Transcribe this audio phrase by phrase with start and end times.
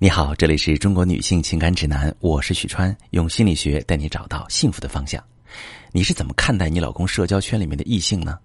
[0.00, 5.20] 你好，这里是中国女性情感指南，我是许川，用心理学带你找到幸福的方向。
[5.90, 8.38] 你是怎么看待你老公社交圈里面的异性呢？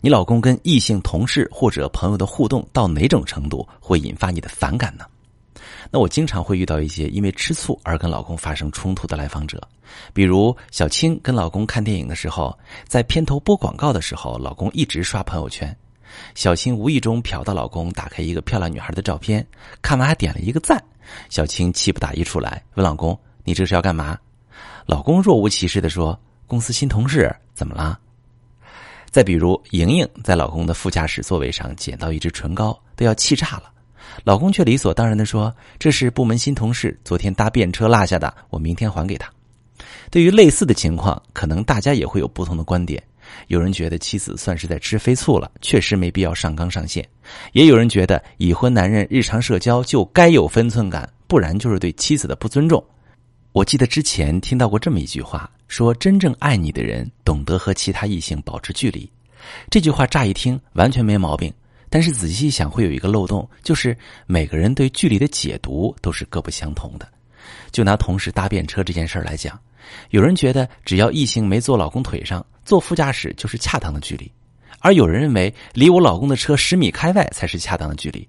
[0.00, 5.04] 你老公跟异性同事或者朋友的互动到哪种程度会引发你的反感呢？
[5.90, 9.60] 那我经常会遇到一些因为吃醋而跟老公发生冲突的来访者，
[10.14, 12.56] 比如小青跟老公看电影的时候，
[12.86, 15.76] 在片头播广告的时候，老公一直刷朋友圈。
[16.36, 19.44] 小青无意中瞟到老公打开一个漂亮女孩的照片，
[19.82, 20.80] 看完还点了一个赞。
[21.28, 24.18] 小青气不打一处来，问老公：“你这是要干嘛？”
[24.86, 27.98] 老公若无其事的说：“公司新同事，怎么啦？”
[29.10, 33.64] 再比如，莹莹在老公的副驾驶座位上捡到一支唇膏，都要气炸了，
[34.24, 39.28] 老公却理所当然的说：“这是部门新同事昨天搭便车落下的，我明天还给他。”
[40.10, 43.02] 对于类似的情况，可能大家也会有不同的观点。
[43.48, 47.04] 有人觉得妻子算是在吃飞醋了，确实没必要上纲上线；
[47.52, 52.82] 也有人觉得已婚男人日常社交就该有分寸感，不然就是对妻子的不尊重。
[53.52, 59.10] 我记得之前听到过这么一句话，说真正爱你的人懂得和其他异性保持距离。
[59.68, 61.52] 这句话乍一听完全没毛病，
[61.88, 67.08] 但是仔细想会有一个漏洞，就是每个人对距离的解读都是各不相同的。
[67.72, 69.58] 就拿同事搭便车这件事儿来讲。
[70.10, 74.30] 有人觉得只要异性没坐老公腿上，坐副驾驶就是恰当的距离，
[74.78, 78.26] 而有人认为离我老公的车十米开外才是恰当的距离。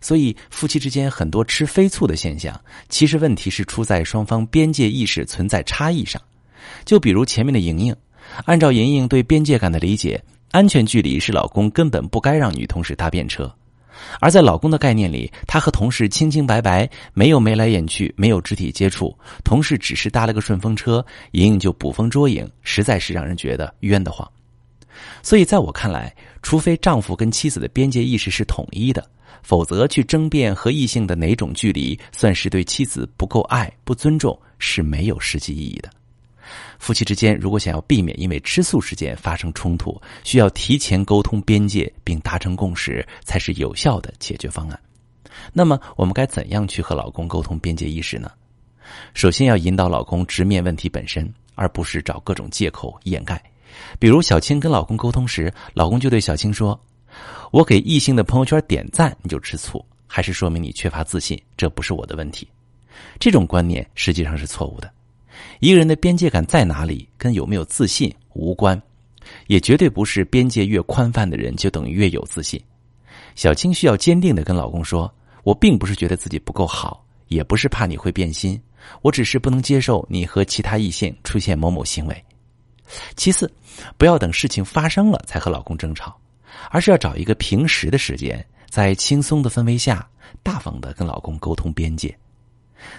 [0.00, 6.20] 所以夫妻之间很多吃飞醋的现象，其实问题是出在双方边界意识存在差异上。
[6.84, 7.94] 就比如前面的莹莹，
[8.46, 13.54] 按照莹莹对边界感的理解，安全距离是老公根本不该让女同事搭便车。
[14.20, 24.28] 而在老公的概念里，他和同事清清白白，没有眉来眼去，没有肢体接触，同事只是搭了个顺风车，莹莹就捕风捉影，实在是让人觉得冤得慌。
[25.22, 29.04] 所以，在我看来，除非丈夫跟妻子的边界意识是统一的，
[29.42, 35.90] 否则去争辩和异性的哪种距离算是对妻子不够爱、不尊重，是没有实际意义的。
[36.78, 44.78] 夫妻之间如果想要避免因为吃醋事件发生冲突，需要提前沟通边界并达成共识，才是有效的解决方案。
[45.52, 48.30] 那么，我们该怎样去和老公沟通边界意识呢？
[49.14, 53.42] 首先要引导老公直面问题本身，而不是找各种借口掩盖。
[53.98, 56.78] 比如，小青跟老公沟通时，老公就对小青说
[57.50, 61.40] ：“我给异性的朋友圈点赞，你就吃醋，还是说明你缺乏自信？
[61.56, 62.46] 这不是我的问题。”
[63.18, 64.92] 这种观念实际上是错误的。
[65.60, 68.80] 一个人的边界感在哪里，跟有没有自信无关，
[69.46, 72.60] 也绝对不是边界越宽泛的人就等于越有自信。
[73.34, 75.12] 小青需要坚定的跟老公说
[75.42, 78.60] ：“我并不是觉得自己不够好，也不是怕你会变心，
[79.02, 82.24] 我只是不能接受你和其他异性出现某某行为。”
[83.16, 83.50] 其次，
[83.96, 86.16] 不要等事情发生了才和老公争吵，
[86.70, 90.06] 而是要找一个平时的时间，在轻松的氛围下，
[90.42, 92.14] 大方的跟老公沟通边界。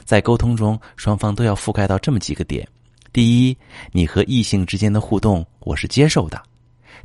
[0.03, 2.68] 在沟通中，双方都要覆盖到这么几个点：
[3.12, 3.58] 第一，
[3.91, 6.38] 你和异性之间的互动我是接受的；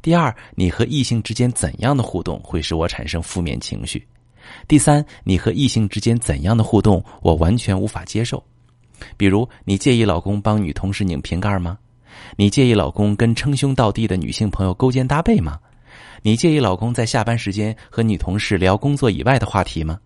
[0.02, 4.00] 第二，你和异性之间怎样的互动会使我产生负面情绪；
[4.66, 8.42] 第三，你和异性之间怎样的互动我完全无法接受。
[9.16, 11.78] 比如，你介意老公帮女同事拧瓶盖吗？
[12.36, 15.58] 你介意老公跟称兄道弟的女性朋友勾肩搭背吗？
[16.22, 19.98] 你介意老公在下班时间和女同事聊工作以外的话题吗？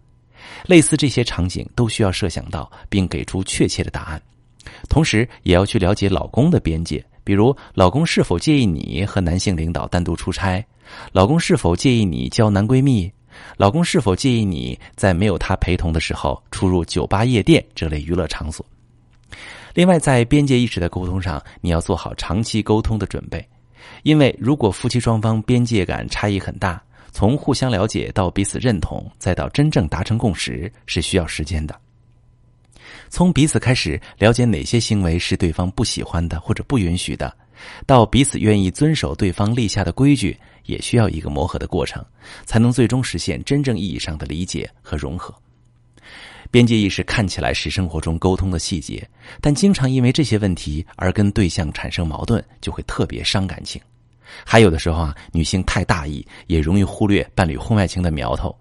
[0.67, 4.23] 类似这些场景都需要设想到，并给出确切的答案。
[4.89, 10.65] 同时，也要去了解老公的边界，比如老公是否介意你和男性领导单独出差，
[11.13, 13.11] 老公是否介意你交男闺蜜，
[13.57, 18.65] 老公是否介意你在没有他陪同的时候出入酒吧、夜店这类娱乐场所。
[19.75, 23.47] 另外，在边界意识的沟通上，你要做好长期沟通的准备，
[24.03, 26.81] 因为如果夫妻双方边界感差异很大。
[27.15, 31.81] 从互相了解到彼此认同，再到真正达成共识，是需要时间的。
[33.09, 37.33] 从彼此开始了解哪些行为是对方不喜欢的或者不允许的，
[37.87, 42.05] 到彼此愿意遵守对方立下的规矩，也需要一个磨合的过程，
[42.47, 45.33] 才能最终实现真正意义上的理解和融合。
[46.51, 49.09] 边界意识看起来是生活中沟通的细节，
[49.41, 53.81] 但经常因为这些问题而跟对象产生矛盾，就会特别伤感情。
[54.45, 58.55] 还有的时候啊，女性太大意，也容易忽略伴侣婚外情的苗头。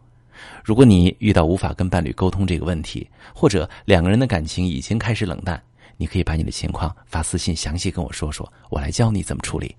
[0.64, 5.62] 如果你遇到无法跟伴侣沟通这个问题，或者两个人的感情已经开始冷淡，
[5.98, 9.74] 你可以把你的情况发私信详细跟我说说，我来教你怎么处理。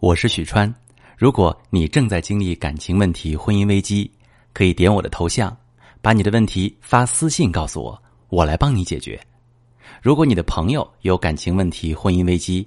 [0.00, 0.72] 我是许川，
[1.16, 4.10] 如果你正在经历感情问题、婚姻危机，
[4.52, 5.54] 可以点我的头像，
[6.00, 9.18] 把你的问题发私信告诉我，我来帮你解决。
[10.00, 12.66] 如果你的朋友有感情问题、婚姻危机，